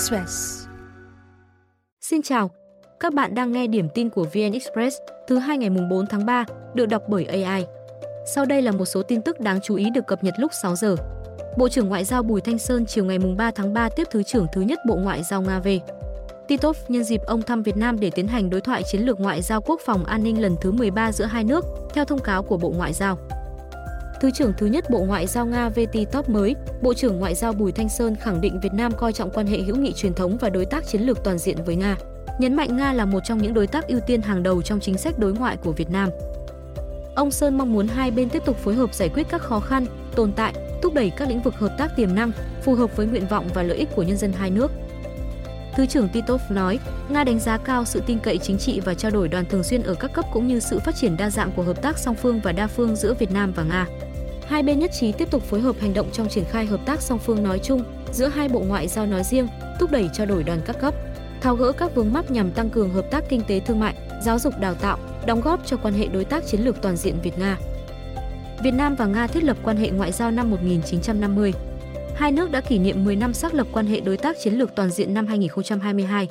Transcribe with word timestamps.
Express. 0.00 0.66
Xin 2.00 2.22
chào, 2.22 2.50
các 3.00 3.14
bạn 3.14 3.34
đang 3.34 3.52
nghe 3.52 3.66
điểm 3.66 3.88
tin 3.94 4.10
của 4.10 4.24
VN 4.24 4.52
Express 4.52 4.96
thứ 5.28 5.38
hai 5.38 5.58
ngày 5.58 5.70
mùng 5.70 5.88
4 5.88 6.06
tháng 6.06 6.26
3, 6.26 6.44
được 6.74 6.86
đọc 6.86 7.02
bởi 7.08 7.24
AI. 7.24 7.66
Sau 8.34 8.44
đây 8.44 8.62
là 8.62 8.72
một 8.72 8.84
số 8.84 9.02
tin 9.02 9.22
tức 9.22 9.40
đáng 9.40 9.60
chú 9.62 9.74
ý 9.74 9.90
được 9.90 10.06
cập 10.06 10.24
nhật 10.24 10.34
lúc 10.38 10.50
6 10.62 10.76
giờ. 10.76 10.96
Bộ 11.58 11.68
trưởng 11.68 11.88
Ngoại 11.88 12.04
giao 12.04 12.22
Bùi 12.22 12.40
Thanh 12.40 12.58
Sơn 12.58 12.86
chiều 12.86 13.04
ngày 13.04 13.18
mùng 13.18 13.36
3 13.36 13.50
tháng 13.50 13.74
3 13.74 13.88
tiếp 13.88 14.06
Thứ 14.10 14.22
trưởng 14.22 14.46
thứ 14.52 14.60
nhất 14.60 14.78
Bộ 14.88 14.96
Ngoại 14.96 15.22
giao 15.22 15.42
Nga 15.42 15.60
về. 15.60 15.80
Titov 16.48 16.76
nhân 16.88 17.04
dịp 17.04 17.20
ông 17.26 17.42
thăm 17.42 17.62
Việt 17.62 17.76
Nam 17.76 18.00
để 18.00 18.10
tiến 18.10 18.28
hành 18.28 18.50
đối 18.50 18.60
thoại 18.60 18.82
chiến 18.90 19.00
lược 19.00 19.20
ngoại 19.20 19.42
giao 19.42 19.60
quốc 19.60 19.80
phòng 19.84 20.04
an 20.04 20.22
ninh 20.22 20.42
lần 20.42 20.56
thứ 20.60 20.72
13 20.72 21.12
giữa 21.12 21.24
hai 21.24 21.44
nước, 21.44 21.64
theo 21.94 22.04
thông 22.04 22.20
cáo 22.20 22.42
của 22.42 22.56
Bộ 22.56 22.72
Ngoại 22.76 22.92
giao. 22.92 23.18
Thứ 24.20 24.30
trưởng 24.30 24.52
thứ 24.58 24.66
nhất 24.66 24.90
Bộ 24.90 25.04
Ngoại 25.04 25.26
giao 25.26 25.46
Nga 25.46 25.68
VT 25.68 26.12
Top 26.12 26.28
mới, 26.28 26.54
Bộ 26.82 26.94
trưởng 26.94 27.18
Ngoại 27.18 27.34
giao 27.34 27.52
Bùi 27.52 27.72
Thanh 27.72 27.88
Sơn 27.88 28.16
khẳng 28.16 28.40
định 28.40 28.60
Việt 28.60 28.72
Nam 28.72 28.92
coi 28.92 29.12
trọng 29.12 29.30
quan 29.30 29.46
hệ 29.46 29.58
hữu 29.58 29.76
nghị 29.76 29.92
truyền 29.92 30.14
thống 30.14 30.36
và 30.40 30.50
đối 30.50 30.64
tác 30.64 30.86
chiến 30.86 31.02
lược 31.02 31.24
toàn 31.24 31.38
diện 31.38 31.56
với 31.64 31.76
Nga, 31.76 31.96
nhấn 32.38 32.54
mạnh 32.54 32.76
Nga 32.76 32.92
là 32.92 33.04
một 33.04 33.20
trong 33.24 33.38
những 33.38 33.54
đối 33.54 33.66
tác 33.66 33.88
ưu 33.88 34.00
tiên 34.00 34.22
hàng 34.22 34.42
đầu 34.42 34.62
trong 34.62 34.80
chính 34.80 34.98
sách 34.98 35.18
đối 35.18 35.32
ngoại 35.32 35.56
của 35.56 35.72
Việt 35.72 35.90
Nam. 35.90 36.08
Ông 37.14 37.30
Sơn 37.30 37.58
mong 37.58 37.72
muốn 37.72 37.88
hai 37.88 38.10
bên 38.10 38.28
tiếp 38.28 38.42
tục 38.46 38.56
phối 38.56 38.74
hợp 38.74 38.94
giải 38.94 39.08
quyết 39.08 39.26
các 39.30 39.42
khó 39.42 39.60
khăn, 39.60 39.86
tồn 40.14 40.32
tại, 40.32 40.54
thúc 40.82 40.94
đẩy 40.94 41.10
các 41.10 41.28
lĩnh 41.28 41.42
vực 41.42 41.54
hợp 41.54 41.74
tác 41.78 41.96
tiềm 41.96 42.14
năng, 42.14 42.32
phù 42.62 42.74
hợp 42.74 42.96
với 42.96 43.06
nguyện 43.06 43.26
vọng 43.26 43.48
và 43.54 43.62
lợi 43.62 43.78
ích 43.78 43.88
của 43.96 44.02
nhân 44.02 44.16
dân 44.16 44.32
hai 44.32 44.50
nước. 44.50 44.72
Thứ 45.76 45.86
trưởng 45.86 46.08
Titov 46.08 46.40
nói, 46.50 46.78
Nga 47.08 47.24
đánh 47.24 47.38
giá 47.38 47.58
cao 47.58 47.84
sự 47.84 48.02
tin 48.06 48.18
cậy 48.18 48.38
chính 48.38 48.58
trị 48.58 48.80
và 48.80 48.94
trao 48.94 49.10
đổi 49.10 49.28
đoàn 49.28 49.44
thường 49.44 49.64
xuyên 49.64 49.82
ở 49.82 49.94
các 49.94 50.12
cấp 50.12 50.24
cũng 50.32 50.46
như 50.46 50.60
sự 50.60 50.78
phát 50.78 50.96
triển 50.96 51.16
đa 51.16 51.30
dạng 51.30 51.52
của 51.56 51.62
hợp 51.62 51.82
tác 51.82 51.98
song 51.98 52.14
phương 52.14 52.40
và 52.40 52.52
đa 52.52 52.66
phương 52.66 52.96
giữa 52.96 53.14
Việt 53.14 53.32
Nam 53.32 53.52
và 53.56 53.62
Nga. 53.62 53.86
Hai 54.50 54.62
bên 54.62 54.78
nhất 54.78 54.90
trí 54.92 55.12
tiếp 55.12 55.30
tục 55.30 55.42
phối 55.42 55.60
hợp 55.60 55.76
hành 55.80 55.94
động 55.94 56.10
trong 56.12 56.28
triển 56.28 56.44
khai 56.44 56.66
hợp 56.66 56.80
tác 56.86 57.02
song 57.02 57.18
phương 57.18 57.42
nói 57.42 57.58
chung, 57.58 57.82
giữa 58.12 58.26
hai 58.26 58.48
bộ 58.48 58.60
ngoại 58.60 58.88
giao 58.88 59.06
nói 59.06 59.22
riêng, 59.24 59.48
thúc 59.80 59.90
đẩy 59.90 60.10
trao 60.12 60.26
đổi 60.26 60.42
đoàn 60.42 60.60
các 60.66 60.80
cấp, 60.80 60.94
tháo 61.40 61.56
gỡ 61.56 61.72
các 61.72 61.94
vướng 61.94 62.12
mắc 62.12 62.30
nhằm 62.30 62.50
tăng 62.50 62.70
cường 62.70 62.90
hợp 62.90 63.10
tác 63.10 63.24
kinh 63.28 63.40
tế 63.48 63.60
thương 63.60 63.80
mại, 63.80 63.94
giáo 64.22 64.38
dục 64.38 64.54
đào 64.60 64.74
tạo, 64.74 64.98
đóng 65.26 65.40
góp 65.40 65.66
cho 65.66 65.76
quan 65.76 65.94
hệ 65.94 66.06
đối 66.06 66.24
tác 66.24 66.46
chiến 66.46 66.60
lược 66.60 66.82
toàn 66.82 66.96
diện 66.96 67.14
Việt 67.22 67.38
Nga. 67.38 67.58
Việt 68.64 68.74
Nam 68.74 68.94
và 68.94 69.06
Nga 69.06 69.26
thiết 69.26 69.44
lập 69.44 69.56
quan 69.62 69.76
hệ 69.76 69.90
ngoại 69.90 70.12
giao 70.12 70.30
năm 70.30 70.50
1950. 70.50 71.52
Hai 72.14 72.32
nước 72.32 72.50
đã 72.50 72.60
kỷ 72.60 72.78
niệm 72.78 73.04
10 73.04 73.16
năm 73.16 73.34
xác 73.34 73.54
lập 73.54 73.66
quan 73.72 73.86
hệ 73.86 74.00
đối 74.00 74.16
tác 74.16 74.36
chiến 74.40 74.54
lược 74.54 74.74
toàn 74.74 74.90
diện 74.90 75.14
năm 75.14 75.26
2022. 75.26 76.28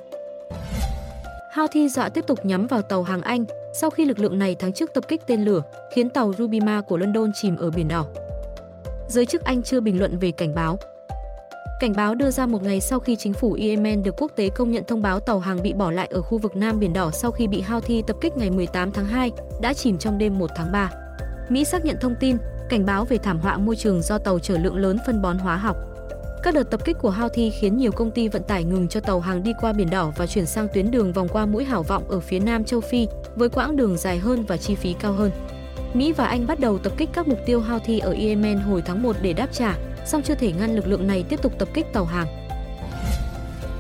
Houthi 1.56 1.90
dọa 1.90 2.06
dạ 2.06 2.10
tiếp 2.10 2.28
tục 2.28 2.46
nhắm 2.46 2.68
vào 2.68 2.82
tàu 2.82 3.04
hàng 3.04 3.22
Anh 3.22 3.46
sau 3.74 3.90
khi 3.90 4.06
lực 4.06 4.20
lượng 4.20 4.40
này 4.40 4.56
tháng 4.60 4.74
trước 4.74 4.94
tập 4.94 5.04
kích 5.08 5.22
tên 5.28 5.46
lửa, 5.46 5.62
khiến 5.92 6.10
tàu 6.10 6.34
Rubima 6.38 6.82
của 6.82 6.98
London 6.98 7.32
chìm 7.34 7.58
ở 7.58 7.72
Biển 7.72 7.88
Đỏ. 7.88 8.06
Giới 9.08 9.26
chức 9.26 9.44
Anh 9.44 9.64
chưa 9.64 9.80
bình 9.80 10.00
luận 10.00 10.18
về 10.18 10.32
cảnh 10.32 10.56
báo. 10.56 10.78
Cảnh 11.80 11.94
báo 11.96 12.16
đưa 12.16 12.32
ra 12.32 12.46
một 12.46 12.64
ngày 12.64 12.82
sau 12.82 13.00
khi 13.00 13.16
chính 13.16 13.34
phủ 13.34 13.58
Yemen 13.62 14.04
được 14.04 14.16
quốc 14.18 14.32
tế 14.36 14.50
công 14.50 14.72
nhận 14.72 14.84
thông 14.84 15.02
báo 15.02 15.20
tàu 15.20 15.40
hàng 15.40 15.64
bị 15.64 15.74
bỏ 15.74 15.92
lại 15.92 16.08
ở 16.12 16.22
khu 16.22 16.38
vực 16.38 16.56
Nam 16.56 16.80
Biển 16.80 16.94
Đỏ 16.94 17.12
sau 17.12 17.32
khi 17.32 17.48
bị 17.48 17.62
Houthi 17.62 18.02
tập 18.08 18.16
kích 18.22 18.38
ngày 18.38 18.50
18 18.52 18.92
tháng 18.92 19.06
2, 19.06 19.32
đã 19.62 19.74
chìm 19.74 19.98
trong 19.98 20.18
đêm 20.18 20.40
1 20.40 20.50
tháng 20.56 20.72
3. 20.72 20.92
Mỹ 21.50 21.66
xác 21.66 21.86
nhận 21.86 21.98
thông 22.02 22.16
tin, 22.20 22.38
cảnh 22.70 22.86
báo 22.86 23.06
về 23.06 23.18
thảm 23.18 23.40
họa 23.40 23.58
môi 23.58 23.76
trường 23.76 24.02
do 24.02 24.18
tàu 24.18 24.40
chở 24.40 24.58
lượng 24.58 24.78
lớn 24.78 24.98
phân 25.06 25.22
bón 25.22 25.38
hóa 25.38 25.58
học. 25.58 25.78
Các 26.44 26.54
đợt 26.54 26.64
tập 26.64 26.86
kích 26.86 26.98
của 27.02 27.12
Houthi 27.12 27.50
khiến 27.50 27.78
nhiều 27.78 27.92
công 27.92 28.12
ty 28.12 28.28
vận 28.28 28.44
tải 28.44 28.64
ngừng 28.64 28.88
cho 28.88 29.00
tàu 29.00 29.20
hàng 29.20 29.44
đi 29.44 29.54
qua 29.62 29.74
Biển 29.74 29.90
Đỏ 29.90 30.12
và 30.18 30.28
chuyển 30.28 30.46
sang 30.46 30.68
tuyến 30.74 30.92
đường 30.92 31.14
vòng 31.14 31.28
qua 31.28 31.46
mũi 31.46 31.66
Hảo 31.66 31.84
Vọng 31.84 32.04
ở 32.10 32.20
phía 32.20 32.40
Nam 32.40 32.64
châu 32.64 32.82
Phi, 32.82 33.08
với 33.36 33.50
quãng 33.50 33.76
đường 33.76 33.98
dài 33.98 34.20
hơn 34.20 34.46
và 34.48 34.58
chi 34.58 34.76
phí 34.76 34.94
cao 34.94 35.14
hơn. 35.14 35.32
Mỹ 35.94 36.14
và 36.14 36.26
Anh 36.26 36.48
bắt 36.48 36.60
đầu 36.60 36.78
tập 36.78 36.94
kích 36.98 37.10
các 37.14 37.28
mục 37.28 37.40
tiêu 37.46 37.62
Houthi 37.62 38.00
ở 38.00 38.16
Yemen 38.20 38.58
hồi 38.58 38.82
tháng 38.86 39.02
1 39.02 39.16
để 39.22 39.34
đáp 39.34 39.48
trả, 39.52 39.78
song 40.06 40.22
chưa 40.22 40.36
thể 40.36 40.52
ngăn 40.52 40.76
lực 40.76 40.88
lượng 40.88 41.08
này 41.08 41.24
tiếp 41.30 41.42
tục 41.42 41.54
tập 41.60 41.68
kích 41.74 41.94
tàu 41.94 42.06
hàng. 42.06 42.28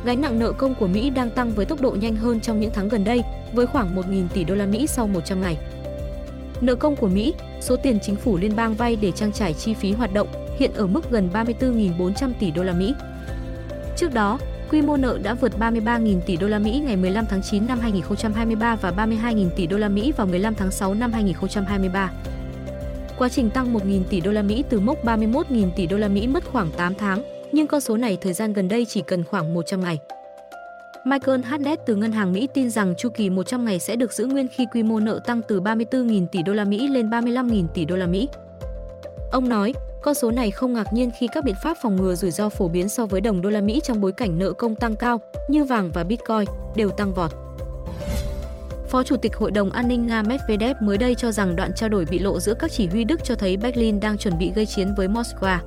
Gánh 0.05 0.21
nặng 0.21 0.39
nợ 0.39 0.52
công 0.52 0.75
của 0.75 0.87
Mỹ 0.87 1.09
đang 1.09 1.30
tăng 1.30 1.52
với 1.52 1.65
tốc 1.65 1.81
độ 1.81 1.91
nhanh 1.91 2.15
hơn 2.15 2.39
trong 2.39 2.59
những 2.59 2.71
tháng 2.73 2.89
gần 2.89 3.03
đây, 3.03 3.23
với 3.53 3.67
khoảng 3.67 3.95
1.000 3.95 4.27
tỷ 4.33 4.43
đô 4.43 4.55
la 4.55 4.65
Mỹ 4.65 4.87
sau 4.87 5.07
100 5.07 5.41
ngày. 5.41 5.58
Nợ 6.61 6.76
công 6.76 6.95
của 6.95 7.08
Mỹ, 7.08 7.33
số 7.61 7.76
tiền 7.76 7.99
chính 7.99 8.15
phủ 8.15 8.37
liên 8.37 8.55
bang 8.55 8.73
vay 8.73 8.95
để 8.95 9.11
trang 9.11 9.31
trải 9.31 9.53
chi 9.53 9.73
phí 9.73 9.91
hoạt 9.91 10.14
động, 10.14 10.27
hiện 10.59 10.73
ở 10.73 10.87
mức 10.87 11.11
gần 11.11 11.30
34.400 11.33 12.31
tỷ 12.39 12.52
đô 12.52 12.64
la 12.64 12.73
Mỹ. 12.73 12.93
Trước 13.97 14.14
đó, 14.14 14.39
quy 14.71 14.81
mô 14.81 14.97
nợ 14.97 15.20
đã 15.23 15.33
vượt 15.33 15.52
33.000 15.59 16.21
tỷ 16.21 16.37
đô 16.37 16.47
la 16.47 16.59
Mỹ 16.59 16.81
ngày 16.86 16.97
15 16.97 17.25
tháng 17.25 17.42
9 17.42 17.67
năm 17.67 17.80
2023 17.80 18.75
và 18.75 18.92
32.000 18.92 19.49
tỷ 19.49 19.67
đô 19.67 19.77
la 19.77 19.89
Mỹ 19.89 20.11
vào 20.11 20.27
15 20.27 20.55
tháng 20.55 20.71
6 20.71 20.93
năm 20.93 21.14
2023. 21.14 22.11
Quá 23.17 23.30
trình 23.30 23.49
tăng 23.49 23.73
1.000 23.73 24.03
tỷ 24.09 24.21
đô 24.21 24.31
la 24.31 24.42
Mỹ 24.42 24.64
từ 24.70 24.80
mốc 24.80 25.05
31.000 25.05 25.70
tỷ 25.75 25.87
đô 25.87 25.97
la 25.97 26.08
Mỹ 26.08 26.27
mất 26.27 26.43
khoảng 26.52 26.71
8 26.71 26.95
tháng, 26.95 27.23
nhưng 27.52 27.67
con 27.67 27.81
số 27.81 27.97
này 27.97 28.17
thời 28.21 28.33
gian 28.33 28.53
gần 28.53 28.67
đây 28.67 28.86
chỉ 28.86 29.02
cần 29.08 29.23
khoảng 29.23 29.53
100 29.53 29.83
ngày. 29.83 29.99
Michael 31.05 31.41
Haddad 31.41 31.80
từ 31.86 31.95
ngân 31.95 32.11
hàng 32.11 32.33
Mỹ 32.33 32.47
tin 32.53 32.70
rằng 32.70 32.93
chu 32.97 33.09
kỳ 33.09 33.30
100 33.30 33.65
ngày 33.65 33.80
sẽ 33.80 33.95
được 33.95 34.14
giữ 34.14 34.26
nguyên 34.26 34.47
khi 34.47 34.65
quy 34.73 34.83
mô 34.83 34.99
nợ 34.99 35.20
tăng 35.26 35.41
từ 35.47 35.61
34.000 35.61 36.27
tỷ 36.27 36.43
đô 36.43 36.53
la 36.53 36.64
Mỹ 36.64 36.87
lên 36.87 37.09
35.000 37.09 37.67
tỷ 37.67 37.86
đô 37.86 37.95
la 37.95 38.08
Mỹ. 38.08 38.30
Ông 39.31 39.49
nói, 39.49 39.73
con 40.02 40.14
số 40.14 40.32
này 40.32 40.52
không 40.52 40.73
ngạc 40.73 40.93
nhiên 40.93 41.11
khi 41.20 41.27
các 41.27 41.43
biện 41.43 41.55
pháp 41.64 41.77
phòng 41.82 41.95
ngừa 41.95 42.15
rủi 42.15 42.32
ro 42.32 42.49
phổ 42.49 42.67
biến 42.67 42.89
so 42.89 43.05
với 43.05 43.21
đồng 43.21 43.42
đô 43.42 43.49
la 43.49 43.61
Mỹ 43.61 43.82
trong 43.83 44.02
bối 44.02 44.11
cảnh 44.11 44.39
nợ 44.39 44.54
công 44.54 44.76
tăng 44.76 44.95
cao 44.95 45.20
như 45.48 45.64
vàng 45.64 45.92
và 45.92 46.04
Bitcoin 46.04 46.45
đều 46.76 46.89
tăng 46.89 47.14
vọt. 47.14 47.32
Phó 48.89 49.04
Chủ 49.04 49.17
tịch 49.17 49.36
Hội 49.36 49.52
đồng 49.52 49.70
An 49.70 49.88
ninh 49.88 50.08
Nga 50.08 50.21
Medvedev 50.21 50.77
mới 50.82 50.98
đây 50.98 51.15
cho 51.15 51.32
rằng 51.32 51.55
đoạn 51.55 51.73
trao 51.73 51.89
đổi 51.89 52.05
bị 52.05 52.20
lộ 52.20 52.39
giữa 52.39 52.54
các 52.54 52.71
chỉ 52.71 52.88
huy 52.88 53.04
Đức 53.04 53.23
cho 53.23 53.36
thấy 53.36 53.58
Berlin 53.58 53.99
đang 53.99 54.17
chuẩn 54.17 54.38
bị 54.38 54.52
gây 54.55 54.65
chiến 54.65 54.93
với 54.98 55.08
Moscow. 55.08 55.58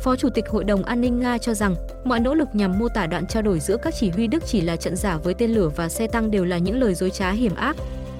Phó 0.00 0.16
Chủ 0.16 0.28
tịch 0.30 0.48
Hội 0.48 0.64
đồng 0.64 0.82
An 0.82 1.00
ninh 1.00 1.20
Nga 1.20 1.38
cho 1.38 1.54
rằng 1.54 1.74
mọi 2.04 2.20
nỗ 2.20 2.34
lực 2.34 2.48
nhằm 2.52 2.78
mô 2.78 2.88
tả 2.88 3.06
đoạn 3.06 3.26
trao 3.26 3.42
đổi 3.42 3.60
giữa 3.60 3.76
các 3.76 3.94
chỉ 3.94 4.10
huy 4.10 4.26
Đức 4.26 4.46
chỉ 4.46 4.60
là 4.60 4.76
trận 4.76 4.96
giả 4.96 5.16
với 5.16 5.34
tên 5.34 5.50
lửa 5.50 5.70
và 5.76 5.88
xe 5.88 6.06
tăng 6.06 6.30
đều 6.30 6.44
là 6.44 6.58
những 6.58 6.80
lời 6.80 6.94
dối 6.94 7.10
trá 7.10 7.30
hiểm 7.30 7.54
ác. 7.54 7.76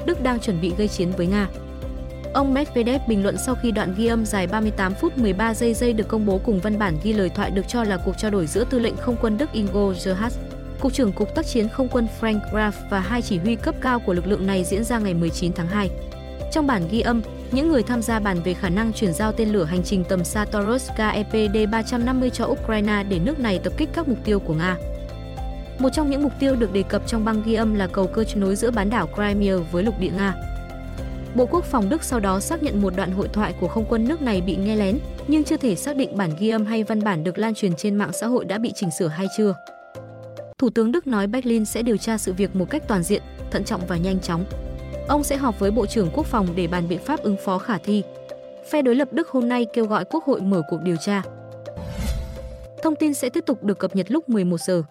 Đức 0.07 0.23
đang 0.23 0.41
chuẩn 0.41 0.61
bị 0.61 0.73
gây 0.79 0.89
chiến 0.89 1.11
với 1.17 1.27
Nga. 1.27 1.49
Ông 2.37 2.55
Medvedev 2.55 3.03
bình 3.09 3.23
luận 3.23 3.37
sau 3.39 3.55
khi 3.55 3.71
đoạn 3.71 3.95
ghi 3.97 4.07
âm 4.07 4.27
dài 4.27 4.47
38 4.47 4.95
phút 4.95 5.19
13 5.19 5.55
giây 5.55 5.75
giây 5.75 5.93
được 5.93 6.09
công 6.09 6.27
bố 6.27 6.41
cùng 6.45 6.61
văn 6.61 6.79
bản 6.79 6.99
ghi 7.03 7.13
lời 7.13 7.29
thoại 7.29 7.51
được 7.51 7.69
cho 7.69 7.85
là 7.85 7.97
cuộc 8.05 8.19
trao 8.19 8.31
đổi 8.31 8.47
giữa 8.47 8.65
tư 8.65 8.79
lệnh 8.79 8.97
không 8.97 9.17
quân 9.21 9.39
Đức 9.39 9.53
Ingo 9.53 9.89
Gerhard, 9.89 10.37
Cục 10.81 10.93
trưởng 10.93 11.13
Cục 11.13 11.35
tác 11.35 11.47
chiến 11.47 11.69
không 11.69 11.89
quân 11.89 12.07
Frank 12.21 12.41
Graf 12.53 12.73
và 12.91 13.01
hai 13.01 13.23
chỉ 13.23 13.39
huy 13.39 13.57
cấp 13.57 13.75
cao 13.81 14.01
của 14.01 14.13
lực 14.13 14.27
lượng 14.27 14.47
này 14.47 14.65
diễn 14.65 14.85
ra 14.85 14.99
ngày 14.99 15.15
19 15.15 15.53
tháng 15.53 15.67
2. 15.67 15.91
Trong 16.53 16.67
bản 16.67 16.83
ghi 16.91 17.01
âm, 17.01 17.23
những 17.53 17.69
người 17.69 17.83
tham 17.83 18.03
gia 18.03 18.21
bàn 18.21 18.43
về 18.45 18.55
khả 18.55 18.69
năng 18.69 18.93
chuyển 18.93 19.13
giao 19.13 19.33
tên 19.33 19.49
lửa 19.49 19.65
hành 19.65 19.83
trình 19.83 20.05
tầm 20.05 20.25
xa 20.25 20.45
Taurus 20.45 20.91
KEPD-350 20.97 22.31
cho 22.31 22.47
Ukraine 22.47 23.03
để 23.09 23.19
nước 23.19 23.39
này 23.39 23.59
tập 23.59 23.73
kích 23.77 23.89
các 23.93 24.09
mục 24.09 24.19
tiêu 24.25 24.41
của 24.41 24.55
Nga. 24.55 24.77
Một 25.79 25.89
trong 25.93 26.11
những 26.11 26.23
mục 26.23 26.33
tiêu 26.39 26.57
được 26.57 26.73
đề 26.73 26.83
cập 26.83 27.07
trong 27.07 27.25
băng 27.25 27.43
ghi 27.43 27.55
âm 27.55 27.75
là 27.75 27.87
cầu 27.87 28.07
cơ 28.07 28.25
nối 28.37 28.57
giữa 28.57 28.71
bán 28.71 28.91
đảo 28.91 29.09
Crimea 29.15 29.57
với 29.73 29.83
lục 29.83 30.01
địa 30.01 30.11
Nga. 30.17 30.35
Bộ 31.37 31.47
Quốc 31.47 31.65
phòng 31.65 31.89
Đức 31.89 32.05
sau 32.05 32.21
đó 32.21 32.41
xác 32.41 32.63
nhận 32.63 32.83
một 32.83 32.93
đoạn 32.97 33.11
hội 33.11 33.29
thoại 33.29 33.55
của 33.61 33.69
không 33.69 33.85
quân 33.89 34.09
nước 34.09 34.23
này 34.23 34.41
bị 34.41 34.57
nghe 34.57 34.77
lén, 34.77 34.99
nhưng 35.29 35.45
chưa 35.45 35.57
thể 35.57 35.77
xác 35.77 35.97
định 35.97 36.17
bản 36.17 36.31
ghi 36.39 36.49
âm 36.49 36.67
hay 36.67 36.85
văn 36.85 37.05
bản 37.05 37.25
được 37.25 37.39
lan 37.39 37.55
truyền 37.55 37.73
trên 37.77 37.97
mạng 37.97 38.11
xã 38.13 38.27
hội 38.27 38.45
đã 38.45 38.59
bị 38.59 38.73
chỉnh 38.75 38.91
sửa 38.99 39.09
hay 39.09 39.27
chưa. 39.37 39.55
Thủ 40.59 40.71
tướng 40.71 40.93
Đức 40.93 41.07
nói 41.07 41.27
Berlin 41.27 41.65
sẽ 41.65 41.83
điều 41.83 41.97
tra 41.97 42.19
sự 42.19 42.33
việc 42.33 42.57
một 42.57 42.71
cách 42.71 42.83
toàn 42.89 43.03
diện, 43.03 43.23
thận 43.51 43.65
trọng 43.65 43.87
và 43.87 43.97
nhanh 43.97 44.21
chóng. 44.21 44.45
Ông 45.09 45.25
sẽ 45.25 45.37
họp 45.37 45.59
với 45.59 45.71
Bộ 45.71 45.87
trưởng 45.87 46.11
Quốc 46.15 46.27
phòng 46.27 46.47
để 46.57 46.67
bàn 46.67 46.89
biện 46.89 47.01
pháp 47.05 47.21
ứng 47.21 47.37
phó 47.45 47.59
khả 47.59 47.79
thi. 47.79 48.03
Phe 48.71 48.83
đối 48.83 48.95
lập 48.95 49.09
Đức 49.13 49.29
hôm 49.29 49.49
nay 49.49 49.67
kêu 49.73 49.87
gọi 49.87 50.05
Quốc 50.05 50.25
hội 50.25 50.41
mở 50.41 50.63
cuộc 50.71 50.83
điều 50.83 50.97
tra. 50.97 51.23
Thông 52.83 52.97
tin 52.97 53.15
sẽ 53.15 53.29
tiếp 53.29 53.45
tục 53.47 53.65
được 53.65 53.79
cập 53.79 53.97
nhật 53.97 54.11
lúc 54.11 54.29
11 54.29 54.61
giờ. 54.61 54.83